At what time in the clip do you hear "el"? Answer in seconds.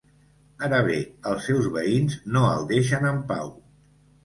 2.55-2.67